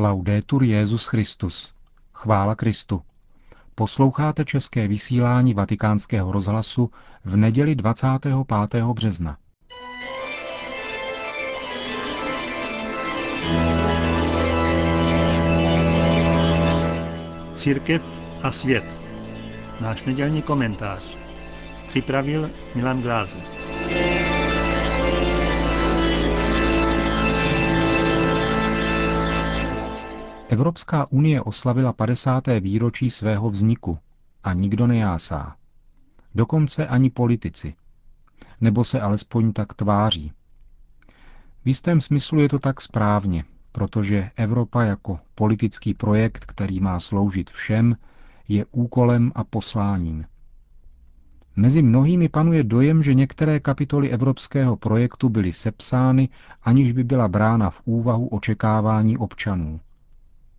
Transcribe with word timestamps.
Laudetur 0.00 0.62
Jezus 0.62 1.06
Christus. 1.06 1.74
Chvála 2.14 2.54
Kristu. 2.54 3.02
Posloucháte 3.74 4.44
české 4.44 4.88
vysílání 4.88 5.54
Vatikánského 5.54 6.32
rozhlasu 6.32 6.90
v 7.24 7.36
neděli 7.36 7.74
25. 7.74 8.84
března. 8.94 9.36
Církev 17.54 18.20
a 18.42 18.50
svět. 18.50 18.84
Náš 19.80 20.04
nedělní 20.04 20.42
komentář. 20.42 21.16
Připravil 21.88 22.50
Milan 22.74 23.02
Glázer. 23.02 23.59
Evropská 30.60 31.06
unie 31.10 31.42
oslavila 31.42 31.92
50. 31.92 32.44
výročí 32.60 33.10
svého 33.10 33.50
vzniku 33.50 33.98
a 34.44 34.52
nikdo 34.52 34.86
nejásá. 34.86 35.56
Dokonce 36.34 36.86
ani 36.86 37.10
politici. 37.10 37.74
Nebo 38.60 38.84
se 38.84 39.00
alespoň 39.00 39.52
tak 39.52 39.74
tváří. 39.74 40.32
V 41.64 41.68
jistém 41.68 42.00
smyslu 42.00 42.40
je 42.40 42.48
to 42.48 42.58
tak 42.58 42.80
správně, 42.80 43.44
protože 43.72 44.30
Evropa 44.36 44.82
jako 44.82 45.18
politický 45.34 45.94
projekt, 45.94 46.44
který 46.44 46.80
má 46.80 47.00
sloužit 47.00 47.50
všem, 47.50 47.96
je 48.48 48.64
úkolem 48.70 49.32
a 49.34 49.44
posláním. 49.44 50.24
Mezi 51.56 51.82
mnohými 51.82 52.28
panuje 52.28 52.64
dojem, 52.64 53.02
že 53.02 53.14
některé 53.14 53.60
kapitoly 53.60 54.10
evropského 54.10 54.76
projektu 54.76 55.28
byly 55.28 55.52
sepsány, 55.52 56.28
aniž 56.62 56.92
by 56.92 57.04
byla 57.04 57.28
brána 57.28 57.70
v 57.70 57.80
úvahu 57.84 58.28
očekávání 58.28 59.18
občanů 59.18 59.80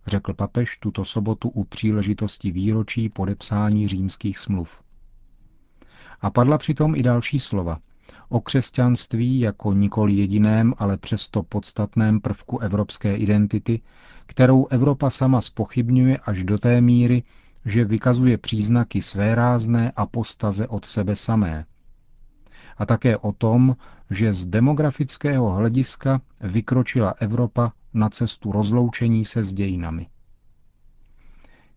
řekl 0.06 0.34
papež 0.34 0.76
tuto 0.76 1.04
sobotu 1.04 1.48
u 1.48 1.64
příležitosti 1.64 2.50
výročí 2.50 3.08
podepsání 3.08 3.88
římských 3.88 4.38
smluv. 4.38 4.82
A 6.20 6.30
padla 6.30 6.58
přitom 6.58 6.94
i 6.94 7.02
další 7.02 7.38
slova 7.38 7.78
o 8.28 8.40
křesťanství 8.40 9.40
jako 9.40 9.72
nikoli 9.72 10.12
jediném, 10.12 10.74
ale 10.78 10.96
přesto 10.96 11.42
podstatném 11.42 12.20
prvku 12.20 12.58
evropské 12.58 13.16
identity, 13.16 13.80
kterou 14.26 14.66
Evropa 14.66 15.10
sama 15.10 15.40
spochybňuje 15.40 16.18
až 16.18 16.44
do 16.44 16.58
té 16.58 16.80
míry, 16.80 17.22
že 17.64 17.84
vykazuje 17.84 18.38
příznaky 18.38 19.02
své 19.02 19.34
rázné 19.34 19.92
apostaze 19.96 20.66
od 20.66 20.84
sebe 20.84 21.16
samé. 21.16 21.64
A 22.78 22.86
také 22.86 23.16
o 23.16 23.32
tom, 23.32 23.76
že 24.10 24.32
z 24.32 24.46
demografického 24.46 25.50
hlediska 25.50 26.20
vykročila 26.40 27.14
Evropa 27.18 27.72
na 27.94 28.08
cestu 28.08 28.52
rozloučení 28.52 29.24
se 29.24 29.44
s 29.44 29.52
dějinami. 29.52 30.06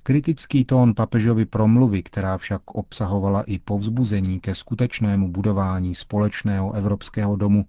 Kritický 0.03 0.65
tón 0.65 0.93
papežovy 0.95 1.45
promluvy, 1.45 2.03
která 2.03 2.37
však 2.37 2.61
obsahovala 2.71 3.43
i 3.43 3.59
povzbuzení 3.59 4.39
ke 4.39 4.55
skutečnému 4.55 5.31
budování 5.31 5.95
společného 5.95 6.73
evropského 6.73 7.35
domu, 7.35 7.65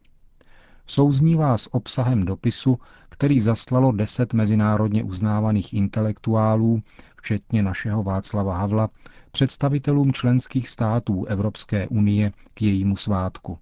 souznívá 0.87 1.59
s 1.59 1.75
obsahem 1.75 2.25
dopisu, 2.25 2.79
který 3.09 3.41
zaslalo 3.41 3.93
deset 3.93 4.33
mezinárodně 4.33 5.05
uznávaných 5.05 5.75
intelektuálů, 5.75 6.83
včetně 7.17 7.63
našeho 7.63 8.03
Václava 8.03 8.57
Havla, 8.59 8.89
představitelům 9.33 10.13
členských 10.13 10.69
států 10.69 11.25
Evropské 11.25 11.89
unie 11.89 12.33
k 12.55 12.63
jejímu 12.63 12.97
svátku. 12.97 13.59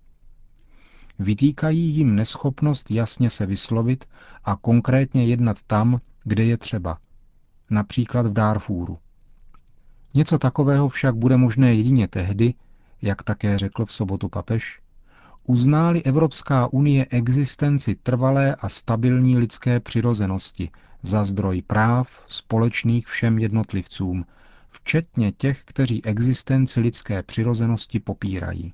Vytýkají 1.19 1.81
jim 1.81 2.15
neschopnost 2.15 2.91
jasně 2.91 3.31
se 3.31 3.47
vyslovit 3.47 4.05
a 4.45 4.57
konkrétně 4.57 5.25
jednat 5.25 5.63
tam, 5.67 6.01
kde 6.25 6.45
je 6.45 6.57
třeba, 6.57 6.99
například 7.71 8.27
v 8.27 8.33
Darfúru. 8.33 8.99
Něco 10.15 10.39
takového 10.39 10.89
však 10.89 11.17
bude 11.17 11.37
možné 11.37 11.75
jedině 11.75 12.09
tehdy, 12.09 12.55
jak 13.03 13.23
také 13.23 13.59
řekl 13.59 13.85
v 13.87 13.93
sobotu 13.93 14.29
papež, 14.29 14.81
uználi 15.45 16.03
Evropská 16.03 16.73
unie 16.73 17.07
existenci 17.11 17.95
trvalé 18.03 18.55
a 18.55 18.69
stabilní 18.69 19.39
lidské 19.39 19.81
přirozenosti 19.81 20.71
za 21.03 21.25
zdroj 21.25 21.63
práv 21.63 22.09
společných 22.27 23.07
všem 23.07 23.39
jednotlivcům, 23.39 24.25
včetně 24.71 25.33
těch, 25.33 25.63
kteří 25.65 26.05
existenci 26.05 26.81
lidské 26.81 27.23
přirozenosti 27.23 28.01
popírají. 28.01 28.73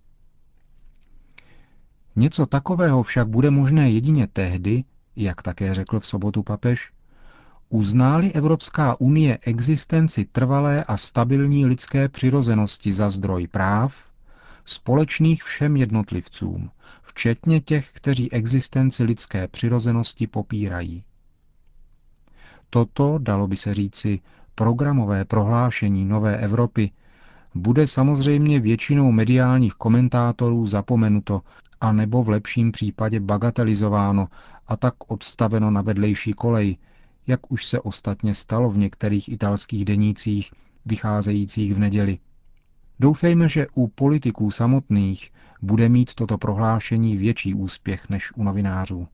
Něco 2.17 2.47
takového 2.47 3.03
však 3.03 3.29
bude 3.29 3.51
možné 3.51 3.91
jedině 3.91 4.27
tehdy, 4.27 4.85
jak 5.17 5.43
také 5.43 5.75
řekl 5.75 6.01
v 6.01 6.07
sobotu 6.07 6.43
papež, 6.43 6.93
uználi 7.69 8.33
Evropská 8.33 9.01
unie 9.01 9.39
existenci 9.43 10.25
trvalé 10.25 10.85
a 10.85 10.97
stabilní 10.97 11.67
lidské 11.67 12.09
přirozenosti 12.09 12.93
za 12.93 13.11
zdroj 13.11 13.47
práv, 13.47 13.95
společných 14.65 15.43
všem 15.43 15.77
jednotlivcům, 15.77 16.71
včetně 17.03 17.61
těch, 17.61 17.91
kteří 17.93 18.33
existenci 18.33 19.03
lidské 19.05 19.49
přirozenosti 19.49 20.27
popírají. 20.27 21.05
Toto, 22.71 23.19
dalo 23.19 23.47
by 23.47 23.57
se 23.57 23.75
říci, 23.75 24.21
programové 24.55 25.25
prohlášení 25.25 26.05
Nové 26.05 26.37
Evropy 26.37 26.91
bude 27.55 27.87
samozřejmě 27.87 28.61
většinou 28.61 29.13
mediálních 29.13 29.75
komentátorů 29.75 30.67
zapomenuto 30.67 31.43
a 31.81 31.93
nebo 31.93 32.23
v 32.23 32.29
lepším 32.29 32.73
případě 32.73 33.21
bagatelizováno 33.21 34.29
a 34.69 34.77
tak 34.77 34.95
odstaveno 35.07 35.71
na 35.71 35.83
vedlejší 35.83 36.33
kolej, 36.33 36.77
jak 37.27 37.53
už 37.53 37.67
se 37.67 37.81
ostatně 37.81 38.35
stalo 38.35 38.71
v 38.71 38.79
některých 38.79 39.29
italských 39.29 39.85
denících 39.85 40.51
vycházejících 40.87 41.75
v 41.75 41.79
neděli. 41.79 42.19
Doufejme, 43.01 43.49
že 43.49 43.67
u 43.75 43.89
politiků 43.89 44.51
samotných 44.51 45.33
bude 45.63 45.89
mít 45.89 46.15
toto 46.15 46.39
prohlášení 46.39 47.17
větší 47.17 47.55
úspěch 47.55 48.09
než 48.09 48.33
u 48.37 48.45
novinářů. 48.45 49.09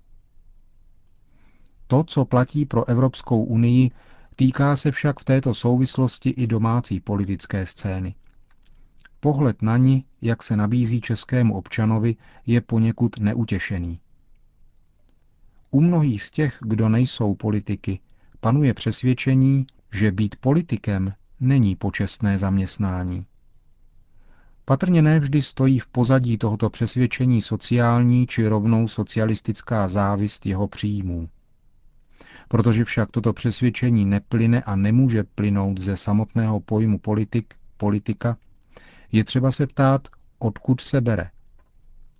To, 1.86 2.04
co 2.04 2.24
platí 2.24 2.66
pro 2.66 2.88
Evropskou 2.88 3.44
unii, 3.44 3.90
týká 4.36 4.76
se 4.76 4.90
však 4.90 5.20
v 5.20 5.24
této 5.24 5.54
souvislosti 5.54 6.30
i 6.30 6.46
domácí 6.46 7.00
politické 7.00 7.66
scény. 7.66 8.14
Pohled 9.26 9.62
na 9.62 9.76
ní, 9.76 10.04
jak 10.22 10.42
se 10.42 10.56
nabízí 10.56 11.00
českému 11.00 11.56
občanovi, 11.56 12.16
je 12.46 12.60
poněkud 12.60 13.18
neutěšený. 13.18 14.00
U 15.70 15.80
mnohých 15.80 16.22
z 16.22 16.30
těch, 16.30 16.58
kdo 16.60 16.88
nejsou 16.88 17.34
politiky, 17.34 18.00
panuje 18.40 18.74
přesvědčení, 18.74 19.66
že 19.92 20.12
být 20.12 20.36
politikem 20.36 21.12
není 21.40 21.76
počestné 21.76 22.38
zaměstnání. 22.38 23.26
Patrně 24.64 25.02
nevždy 25.02 25.42
stojí 25.42 25.78
v 25.78 25.86
pozadí 25.86 26.38
tohoto 26.38 26.70
přesvědčení 26.70 27.42
sociální 27.42 28.26
či 28.26 28.48
rovnou 28.48 28.88
socialistická 28.88 29.88
závist 29.88 30.46
jeho 30.46 30.68
příjmů. 30.68 31.28
Protože 32.48 32.84
však 32.84 33.10
toto 33.10 33.32
přesvědčení 33.32 34.04
neplyne 34.04 34.62
a 34.62 34.76
nemůže 34.76 35.24
plynout 35.24 35.78
ze 35.78 35.96
samotného 35.96 36.60
pojmu 36.60 36.98
politik, 36.98 37.54
politika, 37.76 38.36
je 39.12 39.24
třeba 39.24 39.50
se 39.50 39.66
ptát, 39.66 40.08
odkud 40.38 40.80
se 40.80 41.00
bere. 41.00 41.30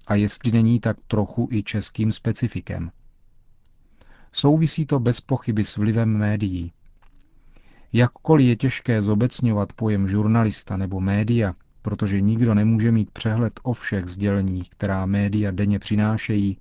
A 0.07 0.15
jestli 0.15 0.53
není 0.53 0.81
tak 0.81 0.97
trochu 1.07 1.49
i 1.53 1.63
českým 1.63 2.13
specifikem. 2.13 2.91
Souvisí 4.33 4.87
to 4.87 5.01
bez 5.01 5.21
pochyby 5.21 5.65
s 5.65 5.77
vlivem 5.77 6.17
médií. 6.17 6.73
Jakkoliv 7.93 8.47
je 8.47 8.57
těžké 8.57 9.03
zobecňovat 9.03 9.73
pojem 9.73 10.09
žurnalista 10.09 10.77
nebo 10.77 11.01
média, 11.01 11.55
protože 11.83 12.21
nikdo 12.21 12.55
nemůže 12.55 12.93
mít 12.93 13.11
přehled 13.11 13.61
o 13.63 13.73
všech 13.73 14.07
sděleních, 14.07 14.71
která 14.71 15.07
média 15.07 15.51
denně 15.51 15.79
přinášejí, 15.79 16.59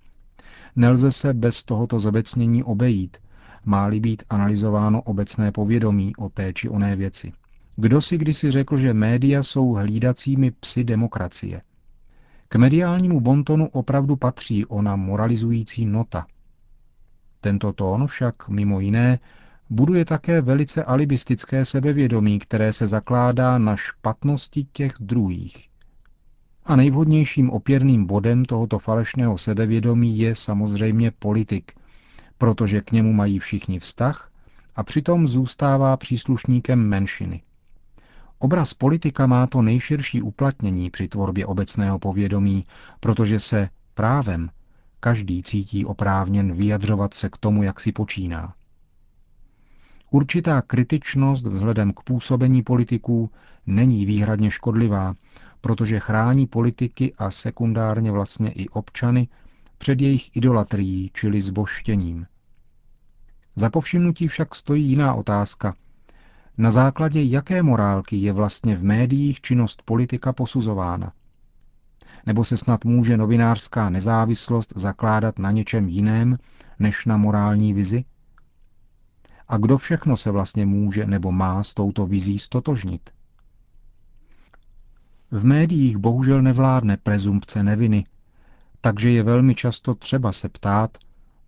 nelze 0.75 1.12
se 1.12 1.34
bez 1.34 1.64
tohoto 1.64 2.00
zobecnění 2.00 2.64
obejít, 2.64 3.18
má-li 3.66 4.00
být 4.00 4.24
analyzováno 4.30 5.02
obecné 5.02 5.52
povědomí 5.52 6.16
o 6.16 6.29
té 6.29 6.53
či 6.53 6.70
oné 6.70 6.96
věci. 6.96 7.34
Kdo 7.77 8.01
si 8.01 8.17
kdysi 8.17 8.51
řekl, 8.51 8.77
že 8.77 8.93
média 8.93 9.43
jsou 9.43 9.73
hlídacími 9.73 10.51
psy 10.51 10.83
demokracie? 10.83 11.61
K 12.47 12.55
mediálnímu 12.55 13.19
bontonu 13.19 13.67
opravdu 13.67 14.16
patří 14.16 14.66
ona 14.66 14.95
moralizující 14.95 15.85
nota. 15.85 16.25
Tento 17.41 17.73
tón 17.73 18.07
však, 18.07 18.49
mimo 18.49 18.79
jiné, 18.79 19.19
buduje 19.69 20.05
také 20.05 20.41
velice 20.41 20.83
alibistické 20.83 21.66
sebevědomí, 21.66 22.39
které 22.39 22.73
se 22.73 22.87
zakládá 22.87 23.57
na 23.57 23.75
špatnosti 23.75 24.67
těch 24.72 24.95
druhých. 24.99 25.69
A 26.66 26.75
nejvhodnějším 26.75 27.49
opěrným 27.49 28.05
bodem 28.05 28.45
tohoto 28.45 28.79
falešného 28.79 29.37
sebevědomí 29.37 30.19
je 30.19 30.35
samozřejmě 30.35 31.11
politik, 31.11 31.72
protože 32.37 32.81
k 32.81 32.91
němu 32.91 33.13
mají 33.13 33.39
všichni 33.39 33.79
vztah 33.79 34.31
a 34.75 34.83
přitom 34.83 35.27
zůstává 35.27 35.97
příslušníkem 35.97 36.79
menšiny. 36.89 37.41
Obraz 38.46 38.74
politika 38.74 39.26
má 39.26 39.47
to 39.47 39.62
nejširší 39.62 40.22
uplatnění 40.22 40.90
při 40.90 41.08
tvorbě 41.08 41.46
obecného 41.46 42.00
povědomí, 42.00 42.66
protože 43.00 43.40
se 43.40 43.70
právem 43.94 44.50
každý 45.00 45.44
cítí 45.44 45.86
oprávněn 45.86 46.53
vyjadřovat 46.53 47.14
se 47.14 47.30
k 47.30 47.38
tomu, 47.38 47.64
jak 47.64 47.80
si 47.80 47.92
počíná. 47.92 48.53
Určitá 50.12 50.62
kritičnost 50.62 51.46
vzhledem 51.46 51.94
k 51.94 52.03
působení 52.03 52.64
politiků 52.64 53.30
není 53.68 54.06
výhradně 54.06 54.52
škodlivá, 54.52 55.16
protože 55.62 56.00
chrání 56.00 56.47
politiky 56.47 57.14
a 57.18 57.32
sekundárně 57.32 58.12
vlastně 58.12 58.52
i 58.52 58.70
občany 58.70 59.28
před 59.78 60.02
jejich 60.02 60.36
idolatrií, 60.36 61.12
čili 61.14 61.42
zboštěním. 61.42 62.26
Za 63.56 63.70
povšimnutí 63.70 64.28
však 64.28 64.56
stojí 64.56 64.86
jiná 64.90 65.14
otázka. 65.14 65.76
Na 66.57 66.72
základě 66.72 67.23
jaké 67.23 67.63
morálky 67.63 68.16
je 68.16 68.34
vlastně 68.34 68.75
v 68.75 68.84
médiích 68.84 69.41
činnost 69.41 69.81
politika 69.85 70.34
posuzována? 70.34 71.13
Nebo 72.25 72.43
se 72.43 72.57
snad 72.57 72.85
může 72.85 73.17
novinářská 73.17 73.90
nezávislost 73.90 74.73
zakládat 74.75 75.40
na 75.40 75.52
něčem 75.52 75.90
jiném 75.90 76.37
než 76.79 77.05
na 77.05 77.17
morální 77.17 77.73
vizi? 77.73 78.05
A 79.47 79.57
kdo 79.57 79.78
všechno 79.78 80.17
se 80.17 80.31
vlastně 80.31 80.66
může 80.66 81.05
nebo 81.05 81.31
má 81.31 81.63
s 81.63 81.73
touto 81.73 82.05
vizí 82.05 82.40
stotožnit? 82.40 83.09
V 85.31 85.43
médiích 85.46 85.97
bohužel 85.97 86.41
nevládne 86.41 86.97
prezumpce 86.97 87.63
neviny, 87.63 88.05
takže 88.81 89.09
je 89.09 89.23
velmi 89.23 89.55
často 89.55 89.96
třeba 89.96 90.31
se 90.31 90.49
ptát, 90.49 90.97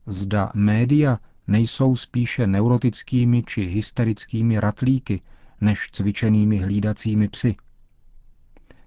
zda 0.06 0.52
média 0.56 1.20
nejsou 1.48 1.96
spíše 1.96 2.48
neurotickými 2.48 3.44
či 3.44 3.62
hysterickými 3.66 4.60
ratlíky 4.60 5.22
než 5.62 5.90
cvičenými 5.92 6.58
hlídacími 6.58 7.28
psy. 7.28 7.56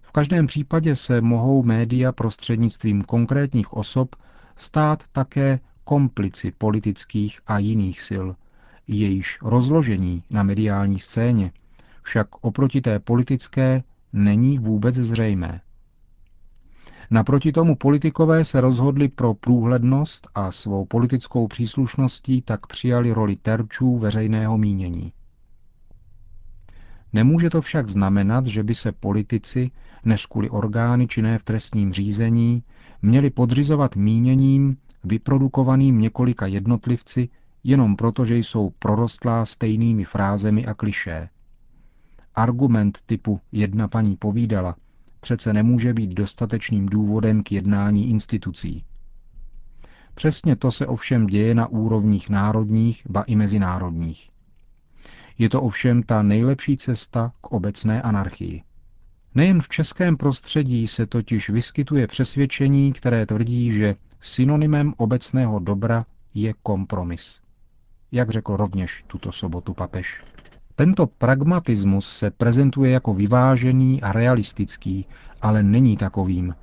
V 0.03 0.13
každém 0.13 0.47
případě 0.47 0.97
se 0.97 1.21
mohou 1.21 1.63
média 1.63 2.13
prostřednictvím 2.13 3.03
konkrétních 3.03 3.73
osob 3.73 4.17
stát 4.57 5.05
také 5.13 5.61
komplici 5.85 6.51
politických 6.59 7.41
a 7.47 7.59
jiných 7.59 8.01
sil, 8.09 8.27
jejíž 8.89 9.39
rozložení 9.43 10.23
na 10.31 10.43
mediální 10.43 10.99
scéně 10.99 11.53
však 12.03 12.29
oproti 12.45 12.81
té 12.81 12.99
politické 12.99 13.83
není 14.13 14.59
vůbec 14.59 14.95
zřejmé. 14.95 15.61
Naproti 17.13 17.53
tomu 17.53 17.77
politikové 17.77 18.45
se 18.45 18.61
rozhodli 18.61 19.09
pro 19.09 19.35
průhlednost 19.35 20.29
a 20.35 20.51
svou 20.51 20.85
politickou 20.85 21.49
příslušností 21.49 22.43
tak 22.43 22.67
přijali 22.67 23.13
roli 23.13 23.37
terčů 23.37 23.99
veřejného 23.99 24.59
mínění. 24.59 25.13
Nemůže 27.13 27.51
to 27.51 27.61
však 27.61 27.89
znamenat, 27.89 28.47
že 28.47 28.63
by 28.63 28.75
se 28.75 28.93
politici, 28.93 29.71
než 30.05 30.27
kvůli 30.27 30.51
orgány 30.51 31.07
činné 31.07 31.39
v 31.39 31.45
trestním 31.45 31.93
řízení, 31.93 32.63
měli 33.03 33.31
podřizovat 33.31 33.97
míněním 33.97 34.77
vyprodukovaným 35.05 35.99
několika 35.99 36.47
jednotlivci 36.47 37.29
jenom 37.65 37.97
proto, 37.97 38.25
že 38.25 38.37
jsou 38.37 38.71
prorostlá 38.79 39.45
stejnými 39.45 40.05
frázemi 40.05 40.67
a 40.67 40.75
klišé. 40.75 41.29
Argument 42.35 42.99
typu 43.07 43.41
jedna 43.53 43.89
paní 43.89 44.17
povídala 44.17 44.77
přece 45.21 45.53
nemůže 45.53 45.95
být 45.95 46.11
dostatečným 46.11 46.87
důvodem 46.87 47.43
k 47.43 47.53
jednání 47.53 48.11
institucí. 48.11 48.85
Přesně 50.15 50.57
to 50.57 50.71
se 50.71 50.87
ovšem 50.87 51.27
děje 51.27 51.55
na 51.55 51.67
úrovních 51.67 52.31
národních, 52.31 53.03
ba 53.09 53.23
i 53.23 53.37
mezinárodních. 53.37 54.31
Je 55.39 55.49
to 55.49 55.63
ovšem 55.63 56.03
ta 56.03 56.23
nejlepší 56.23 56.77
cesta 56.77 57.33
k 57.41 57.47
obecné 57.47 58.03
anarchii. 58.03 58.63
Nejen 59.35 59.61
v 59.61 59.69
českém 59.69 60.17
prostředí 60.17 60.87
se 60.87 61.07
totiž 61.07 61.51
vyskytuje 61.51 62.07
přesvědčení, 62.07 62.93
které 62.93 63.27
tvrdí, 63.27 63.73
že 63.73 63.97
synonymem 64.21 64.95
obecného 64.97 65.59
dobra 65.59 66.07
je 66.35 66.55
kompromis. 66.63 67.41
Jak 68.13 68.31
řekl 68.31 68.57
rovněž 68.57 69.05
tuto 69.07 69.33
sobotu 69.33 69.75
papež. 69.75 70.23
Tento 70.81 71.07
pragmatismus 71.07 72.09
se 72.09 72.31
prezentuje 72.31 72.91
jako 72.91 73.15
vyvážený 73.15 74.03
a 74.03 74.13
realistický, 74.13 75.07
ale 75.43 75.63
není 75.63 75.97
takovým. 75.97 76.55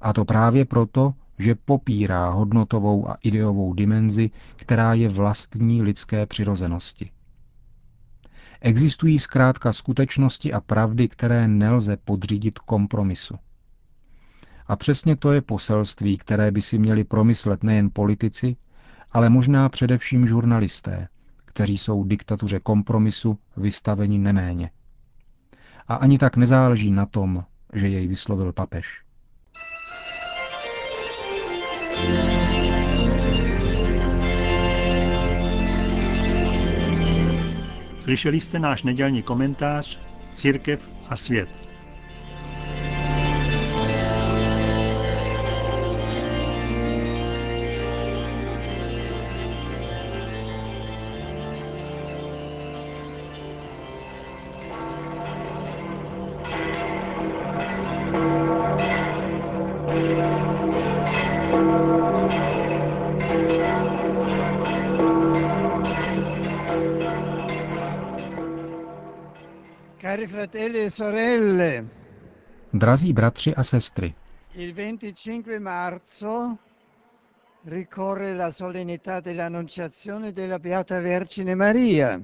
A 0.00 0.12
to 0.12 0.24
právě 0.24 0.64
proto, 0.64 1.14
že 1.38 1.54
popírá 1.54 2.30
hodnotovou 2.30 3.10
a 3.10 3.16
ideovou 3.22 3.74
dimenzi, 3.74 4.30
která 4.56 4.94
je 4.94 5.08
vlastní 5.08 5.82
lidské 5.82 6.26
přirozenosti. 6.26 7.10
Existují 8.60 9.18
zkrátka 9.18 9.72
skutečnosti 9.72 10.52
a 10.52 10.60
pravdy, 10.60 11.08
které 11.08 11.48
nelze 11.48 11.96
podřídit 11.96 12.58
kompromisu. 12.58 13.34
A 14.66 14.76
přesně 14.76 15.16
to 15.16 15.32
je 15.32 15.40
poselství, 15.40 16.18
které 16.18 16.50
by 16.50 16.62
si 16.62 16.78
měli 16.78 17.04
promyslet 17.04 17.62
nejen 17.62 17.90
politici, 17.92 18.56
ale 19.12 19.28
možná 19.28 19.68
především 19.68 20.26
žurnalisté– 20.26 21.08
kteří 21.50 21.78
jsou 21.78 22.04
diktatuře 22.04 22.60
kompromisu 22.60 23.38
vystaveni 23.56 24.18
neméně. 24.18 24.70
A 25.88 25.94
ani 25.94 26.18
tak 26.18 26.36
nezáleží 26.36 26.90
na 26.90 27.06
tom, 27.06 27.44
že 27.72 27.88
jej 27.88 28.06
vyslovil 28.06 28.52
papež. 28.52 29.02
Slyšeli 38.00 38.40
jste 38.40 38.58
náš 38.58 38.82
nedělní 38.82 39.22
komentář 39.22 39.98
Církev 40.32 40.90
a 41.08 41.16
svět. 41.16 41.69
Drazí 72.72 73.12
bratři 73.12 73.54
a 73.54 73.62
sestry, 73.62 74.14
il 74.54 74.74
25 74.74 75.58
marzo 75.60 76.56
ricorre 77.64 78.34
la 78.34 78.50
solennità 78.50 79.20
dell'Annunciazione 79.20 80.32
della 80.32 80.58
Beata 80.58 81.00
Vergine 81.00 81.54
Maria. 81.54 82.20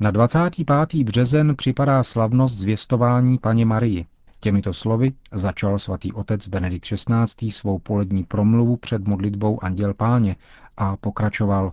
na 0.00 0.10
25. 0.10 1.04
březen 1.04 1.56
připadá 1.56 2.02
slavnost 2.02 2.58
zvěstování 2.58 3.38
paně 3.38 3.66
Marii. 3.66 4.06
Těmito 4.40 4.72
slovy 4.72 5.12
začal 5.32 5.78
svatý 5.78 6.12
otec 6.12 6.48
Benedikt 6.48 6.84
XVI. 6.86 7.50
svou 7.50 7.78
polední 7.78 8.24
promluvu 8.24 8.76
před 8.76 9.06
modlitbou 9.08 9.64
Anděl 9.64 9.94
Páně 9.94 10.36
a 10.76 10.96
pokračoval. 10.96 11.72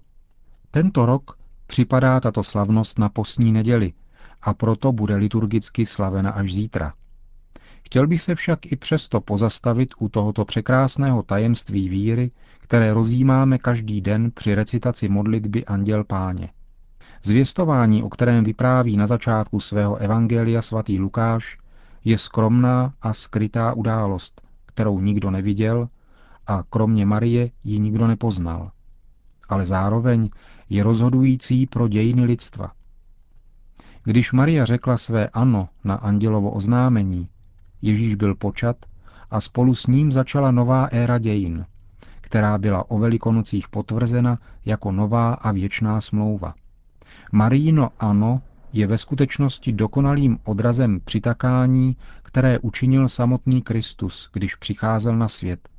Tento 0.72 1.06
rok 1.06 1.38
připadá 1.68 2.20
tato 2.20 2.44
slavnost 2.44 3.00
na 3.00 3.10
postní 3.10 3.52
neděli, 3.52 3.94
a 4.42 4.54
proto 4.54 4.92
bude 4.92 5.16
liturgicky 5.16 5.86
slavena 5.86 6.32
až 6.32 6.54
zítra. 6.54 6.94
Chtěl 7.84 8.08
bych 8.08 8.22
se 8.22 8.36
však 8.36 8.72
i 8.72 8.76
přesto 8.76 9.22
pozastavit 9.22 9.90
u 10.00 10.10
tohoto 10.10 10.46
překrásného 10.46 11.24
tajemství 11.24 11.90
víry, 11.90 12.32
které 12.60 12.94
rozjímáme 12.94 13.58
každý 13.58 14.02
den 14.02 14.32
při 14.32 14.56
recitaci 14.56 15.10
modlitby 15.10 15.66
Anděl 15.66 16.04
Páně. 16.04 16.50
Zvěstování, 17.24 18.04
o 18.04 18.10
kterém 18.10 18.44
vypráví 18.44 18.98
na 18.98 19.08
začátku 19.08 19.60
svého 19.60 19.96
evangelia 19.96 20.62
svatý 20.62 21.00
Lukáš, 21.00 21.58
je 22.06 22.18
skromná 22.18 22.94
a 23.02 23.14
skrytá 23.14 23.74
událost, 23.74 24.42
kterou 24.66 25.00
nikdo 25.00 25.32
neviděl 25.32 25.90
a 26.48 26.64
kromě 26.70 27.06
Marie 27.06 27.52
ji 27.64 27.80
nikdo 27.80 28.08
nepoznal. 28.08 28.72
Ale 29.50 29.66
zároveň 29.66 30.30
je 30.70 30.84
rozhodující 30.84 31.66
pro 31.66 31.88
dějiny 31.88 32.24
lidstva. 32.26 32.72
Když 34.04 34.32
Maria 34.32 34.66
řekla 34.66 34.98
své 34.98 35.28
ano 35.28 35.70
na 35.84 35.96
andělovo 35.96 36.52
oznámení, 36.52 37.30
Ježíš 37.82 38.16
byl 38.16 38.36
počat 38.36 38.78
a 39.32 39.42
spolu 39.42 39.76
s 39.76 39.88
ním 39.88 40.12
začala 40.12 40.52
nová 40.52 40.86
éra 40.86 41.18
dějin, 41.18 41.66
která 42.22 42.58
byla 42.58 42.92
o 42.92 43.00
velikonocích 43.00 43.68
potvrzena 43.68 44.40
jako 44.66 44.92
nová 44.92 45.34
a 45.34 45.52
věčná 45.52 46.02
smlouva. 46.02 46.54
Maríno 47.32 47.90
ano 48.00 48.42
je 48.74 48.88
ve 48.88 48.98
skutečnosti 48.98 49.74
dokonalým 49.74 50.40
odrazem 50.44 51.00
přitakání, 51.06 51.98
které 52.24 52.60
učinil 52.60 53.10
samotný 53.10 53.62
Kristus, 53.62 54.30
když 54.34 54.56
přicházel 54.56 55.18
na 55.18 55.28
svět, 55.28 55.70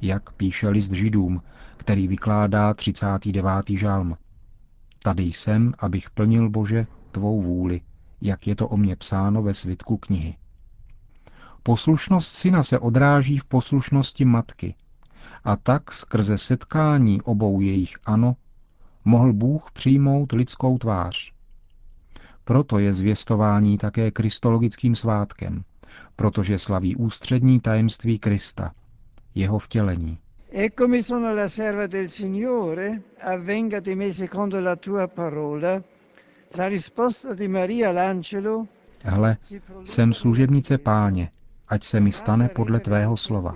jak 0.00 0.32
píše 0.32 0.68
list 0.68 0.92
Židům, 0.92 1.42
který 1.76 2.08
vykládá 2.08 2.74
39. 2.74 3.50
žalm. 3.68 4.16
Tady 5.02 5.22
jsem, 5.22 5.74
abych 5.78 6.10
plnil 6.10 6.50
Bože 6.50 6.86
tvou 7.10 7.42
vůli, 7.42 7.80
jak 8.20 8.46
je 8.46 8.56
to 8.56 8.68
o 8.68 8.76
mě 8.76 8.96
psáno 8.96 9.42
ve 9.42 9.54
svitku 9.54 9.96
knihy. 9.96 10.36
Poslušnost 11.62 12.32
syna 12.34 12.62
se 12.62 12.78
odráží 12.78 13.38
v 13.38 13.44
poslušnosti 13.44 14.24
matky 14.24 14.74
a 15.44 15.56
tak 15.56 15.92
skrze 15.92 16.38
setkání 16.38 17.22
obou 17.22 17.60
jejich 17.60 17.96
ano 18.04 18.36
mohl 19.04 19.32
Bůh 19.32 19.70
přijmout 19.72 20.32
lidskou 20.32 20.78
tvář. 20.78 21.32
Proto 22.44 22.78
je 22.78 22.94
zvěstování 22.94 23.78
také 23.78 24.10
kristologickým 24.10 24.94
svátkem, 24.96 25.64
protože 26.16 26.58
slaví 26.58 26.96
ústřední 26.96 27.60
tajemství 27.60 28.18
Krista, 28.18 28.72
jeho 29.34 29.58
vtělení. 29.58 30.18
Eccomi 30.50 31.02
sono 31.02 31.34
la 31.34 31.48
serva 31.48 31.86
del 31.86 32.08
Signore, 32.08 33.02
avvenga 33.20 33.80
di 33.80 33.94
me 33.94 34.14
secondo 34.14 34.60
la 34.60 34.76
tua 34.76 35.06
parola. 35.06 35.82
Hle, 39.04 39.36
jsem 39.84 40.12
služebnice 40.12 40.78
páně, 40.78 41.30
ať 41.68 41.84
se 41.84 42.00
mi 42.00 42.12
stane 42.12 42.48
podle 42.48 42.80
tvého 42.80 43.16
slova. 43.16 43.54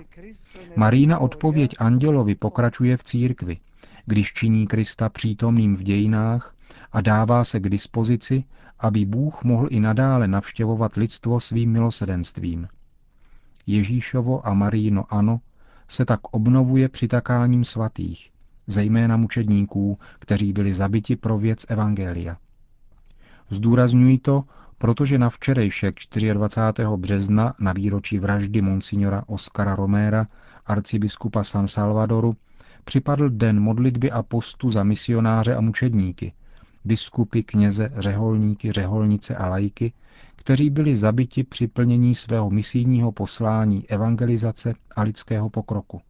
Marína 0.75 1.19
odpověď 1.19 1.75
andělovi 1.79 2.35
pokračuje 2.35 2.97
v 2.97 3.03
církvi, 3.03 3.57
když 4.05 4.33
činí 4.33 4.67
Krista 4.67 5.09
přítomným 5.09 5.75
v 5.75 5.83
dějinách 5.83 6.55
a 6.91 7.01
dává 7.01 7.43
se 7.43 7.59
k 7.59 7.69
dispozici, 7.69 8.43
aby 8.79 9.05
Bůh 9.05 9.43
mohl 9.43 9.67
i 9.69 9.79
nadále 9.79 10.27
navštěvovat 10.27 10.95
lidstvo 10.95 11.39
svým 11.39 11.71
milosedenstvím. 11.71 12.67
Ježíšovo 13.67 14.47
a 14.47 14.53
Maríno 14.53 15.05
ano 15.09 15.39
se 15.87 16.05
tak 16.05 16.19
obnovuje 16.31 16.89
přitakáním 16.89 17.63
svatých, 17.65 18.31
zejména 18.67 19.17
mučedníků, 19.17 19.99
kteří 20.19 20.53
byli 20.53 20.73
zabiti 20.73 21.15
pro 21.15 21.37
věc 21.37 21.65
Evangelia. 21.69 22.37
Zdůrazňuji 23.53 24.17
to, 24.17 24.43
protože 24.77 25.17
na 25.17 25.29
včerejšek 25.29 25.95
24. 26.33 26.87
března 26.97 27.53
na 27.59 27.73
výročí 27.73 28.19
vraždy 28.19 28.61
monsignora 28.61 29.23
Oscara 29.27 29.75
Roméra, 29.75 30.27
arcibiskupa 30.65 31.43
San 31.43 31.67
Salvadoru, 31.67 32.35
připadl 32.83 33.29
den 33.29 33.59
modlitby 33.59 34.11
a 34.11 34.23
postu 34.23 34.69
za 34.69 34.83
misionáře 34.83 35.55
a 35.55 35.61
mučedníky, 35.61 36.33
biskupy, 36.85 37.43
kněze, 37.43 37.91
řeholníky, 37.97 38.71
řeholnice 38.71 39.35
a 39.35 39.47
lajky, 39.47 39.93
kteří 40.35 40.69
byli 40.69 40.95
zabiti 40.95 41.43
při 41.43 41.67
plnění 41.67 42.15
svého 42.15 42.49
misijního 42.49 43.11
poslání 43.11 43.89
evangelizace 43.89 44.73
a 44.95 45.01
lidského 45.01 45.49
pokroku. 45.49 46.01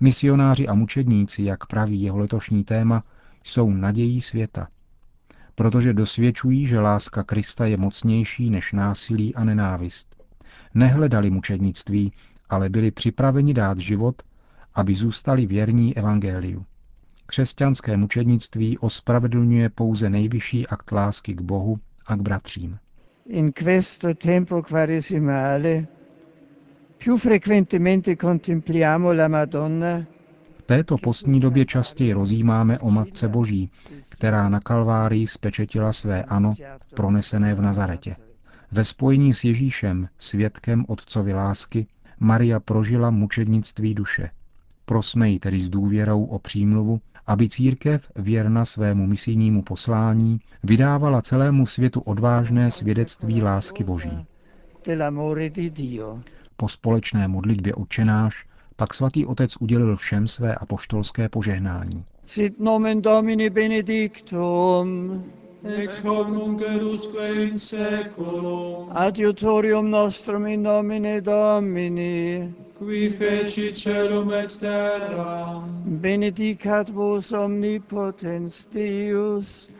Misionáři 0.00 0.68
a 0.68 0.74
mučedníci, 0.74 1.42
jak 1.42 1.66
praví 1.66 2.02
jeho 2.02 2.18
letošní 2.18 2.64
téma, 2.64 3.04
jsou 3.44 3.70
nadějí 3.70 4.20
světa, 4.20 4.68
protože 5.60 5.92
dosvědčují, 5.92 6.66
že 6.66 6.80
láska 6.80 7.22
Krista 7.22 7.66
je 7.66 7.76
mocnější 7.76 8.50
než 8.50 8.72
násilí 8.72 9.34
a 9.34 9.44
nenávist. 9.44 10.16
Nehledali 10.74 11.30
mučednictví, 11.30 12.12
ale 12.48 12.68
byli 12.68 12.90
připraveni 12.90 13.54
dát 13.54 13.78
život, 13.78 14.22
aby 14.74 14.94
zůstali 14.94 15.46
věrní 15.46 15.96
evangeliu. 15.96 16.64
Křesťanské 17.26 17.96
mučednictví 17.96 18.78
ospravedlňuje 18.78 19.68
pouze 19.68 20.10
nejvyšší 20.10 20.66
akt 20.66 20.92
lásky 20.92 21.34
k 21.34 21.40
Bohu 21.40 21.78
a 22.06 22.16
k 22.16 22.20
bratřím. 22.20 22.78
In 23.26 23.52
questo 23.52 24.14
tempo 24.14 24.62
quaresimale 24.62 25.86
più 26.98 27.18
frequentemente 27.18 28.16
contempliamo 28.16 29.12
la 29.12 29.28
Madonna 29.28 30.06
této 30.70 30.98
postní 30.98 31.40
době 31.40 31.66
častěji 31.66 32.12
rozjímáme 32.12 32.78
o 32.78 32.90
Matce 32.90 33.28
Boží, 33.28 33.70
která 34.08 34.48
na 34.48 34.60
Kalvárii 34.60 35.26
spečetila 35.26 35.92
své 35.92 36.24
ano, 36.24 36.54
pronesené 36.94 37.54
v 37.54 37.60
Nazaretě. 37.60 38.16
Ve 38.72 38.84
spojení 38.84 39.34
s 39.34 39.44
Ježíšem, 39.44 40.08
svědkem 40.18 40.84
Otcovi 40.88 41.34
lásky, 41.34 41.86
Maria 42.20 42.60
prožila 42.60 43.10
mučednictví 43.10 43.94
duše. 43.94 44.30
Prosme 44.84 45.30
ji 45.30 45.38
tedy 45.38 45.60
s 45.60 45.68
důvěrou 45.68 46.24
o 46.24 46.38
přímluvu, 46.38 47.00
aby 47.26 47.48
církev, 47.48 48.10
věrna 48.16 48.64
svému 48.64 49.06
misijnímu 49.06 49.62
poslání, 49.62 50.40
vydávala 50.62 51.22
celému 51.22 51.66
světu 51.66 52.00
odvážné 52.00 52.70
svědectví 52.70 53.42
lásky 53.42 53.84
Boží. 53.84 54.26
Po 56.56 56.68
společné 56.68 57.28
modlitbě 57.28 57.74
učenáš 57.74 58.49
pak 58.80 58.94
svatý 58.94 59.26
otec 59.26 59.56
udělil 59.60 59.96
všem 59.96 60.28
své 60.28 60.54
apoštolské 60.54 61.28
požehnání. 61.28 62.04
Sit 62.26 62.60
nomen 62.60 63.02
Domini 63.02 63.50
benedictum, 63.50 65.24
ex 65.64 66.04
hoc 66.04 66.28
nunc 66.28 66.62
erusque 66.62 67.34
in 67.34 67.58
seculum, 67.58 68.88
adiutorium 68.90 69.90
nostrum 69.90 70.46
in 70.46 70.62
nomine 70.62 71.20
Domini, 71.20 72.54
qui 72.78 73.10
feci 73.10 73.72
celum 73.74 74.32
et 74.32 74.56
terra, 74.56 75.64
benedicat 75.84 76.88
vos 76.88 77.32
omnipotens 77.32 78.66
Deus, 78.72 79.70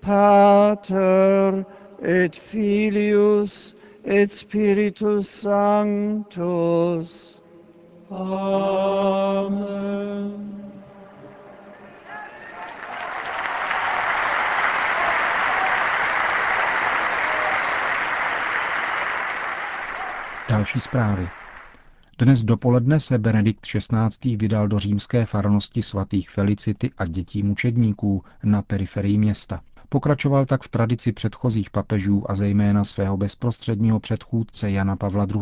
Pater 0.00 1.64
et 2.02 2.36
Filius 2.36 3.76
et 4.04 4.32
Spiritus 4.32 5.28
Sanctus. 5.42 7.33
Další 20.48 20.80
zprávy. 20.80 21.28
Dnes 22.18 22.42
dopoledne 22.42 23.00
se 23.00 23.18
Benedikt 23.18 23.60
XVI. 23.66 24.36
vydal 24.36 24.68
do 24.68 24.78
římské 24.78 25.26
farnosti 25.26 25.82
svatých 25.82 26.30
Felicity 26.30 26.90
a 26.98 27.04
dětí 27.06 27.42
mučedníků 27.42 28.24
na 28.42 28.62
periferii 28.62 29.18
města. 29.18 29.60
Pokračoval 29.88 30.46
tak 30.46 30.62
v 30.62 30.68
tradici 30.68 31.12
předchozích 31.12 31.70
papežů 31.70 32.30
a 32.30 32.34
zejména 32.34 32.84
svého 32.84 33.16
bezprostředního 33.16 34.00
předchůdce 34.00 34.70
Jana 34.70 34.96
Pavla 34.96 35.26
II. 35.34 35.40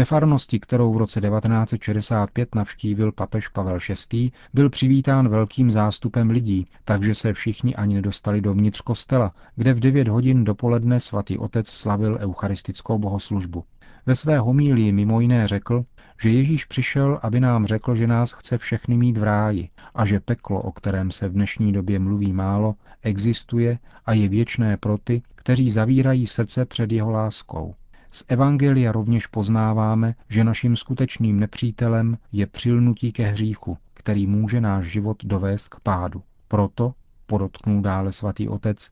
Ve 0.00 0.04
farnosti, 0.04 0.60
kterou 0.60 0.92
v 0.92 0.96
roce 0.96 1.20
1965 1.20 2.54
navštívil 2.54 3.12
papež 3.12 3.48
Pavel 3.48 3.78
VI., 4.12 4.30
byl 4.54 4.70
přivítán 4.70 5.28
velkým 5.28 5.70
zástupem 5.70 6.30
lidí, 6.30 6.66
takže 6.84 7.14
se 7.14 7.32
všichni 7.32 7.74
ani 7.74 7.94
nedostali 7.94 8.40
dovnitř 8.40 8.80
kostela, 8.80 9.30
kde 9.56 9.74
v 9.74 9.80
9 9.80 10.08
hodin 10.08 10.44
dopoledne 10.44 11.00
svatý 11.00 11.38
otec 11.38 11.68
slavil 11.68 12.18
eucharistickou 12.20 12.98
bohoslužbu. 12.98 13.64
Ve 14.06 14.14
své 14.14 14.38
homílii 14.38 14.92
mimo 14.92 15.20
jiné 15.20 15.46
řekl, 15.46 15.84
že 16.22 16.30
Ježíš 16.30 16.64
přišel, 16.64 17.20
aby 17.22 17.40
nám 17.40 17.66
řekl, 17.66 17.94
že 17.94 18.06
nás 18.06 18.32
chce 18.32 18.58
všechny 18.58 18.96
mít 18.96 19.16
v 19.16 19.22
ráji 19.22 19.68
a 19.94 20.04
že 20.04 20.20
peklo, 20.20 20.62
o 20.62 20.72
kterém 20.72 21.10
se 21.10 21.28
v 21.28 21.32
dnešní 21.32 21.72
době 21.72 21.98
mluví 21.98 22.32
málo, 22.32 22.74
existuje 23.02 23.78
a 24.06 24.12
je 24.12 24.28
věčné 24.28 24.76
pro 24.76 24.98
ty, 24.98 25.22
kteří 25.34 25.70
zavírají 25.70 26.26
srdce 26.26 26.64
před 26.64 26.92
jeho 26.92 27.10
láskou. 27.10 27.74
Z 28.12 28.24
Evangelia 28.28 28.92
rovněž 28.92 29.26
poznáváme, 29.26 30.14
že 30.28 30.44
naším 30.44 30.76
skutečným 30.76 31.40
nepřítelem 31.40 32.18
je 32.32 32.46
přilnutí 32.46 33.12
ke 33.12 33.26
hříchu, 33.26 33.78
který 33.94 34.26
může 34.26 34.60
náš 34.60 34.84
život 34.86 35.24
dovést 35.24 35.68
k 35.68 35.80
pádu. 35.80 36.22
Proto, 36.48 36.94
podotknul 37.26 37.82
dále 37.82 38.12
svatý 38.12 38.48
otec, 38.48 38.90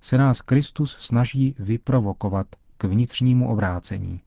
se 0.00 0.18
nás 0.18 0.40
Kristus 0.40 0.96
snaží 1.00 1.54
vyprovokovat 1.58 2.46
k 2.78 2.84
vnitřnímu 2.84 3.48
obrácení. 3.48 4.20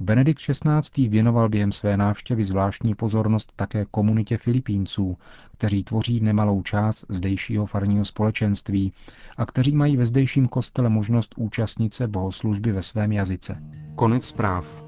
Benedikt 0.00 0.40
XVI. 0.40 1.08
věnoval 1.08 1.48
během 1.48 1.72
své 1.72 1.96
návštěvy 1.96 2.44
zvláštní 2.44 2.94
pozornost 2.94 3.52
také 3.56 3.86
komunitě 3.90 4.38
Filipínců, 4.38 5.16
kteří 5.52 5.84
tvoří 5.84 6.20
nemalou 6.20 6.62
část 6.62 7.04
zdejšího 7.08 7.66
farního 7.66 8.04
společenství 8.04 8.92
a 9.36 9.46
kteří 9.46 9.76
mají 9.76 9.96
ve 9.96 10.06
zdejším 10.06 10.48
kostele 10.48 10.88
možnost 10.88 11.34
účastnit 11.36 11.94
se 11.94 12.08
bohoslužby 12.08 12.72
ve 12.72 12.82
svém 12.82 13.12
jazyce. 13.12 13.62
Konec 13.94 14.26
zpráv. 14.26 14.87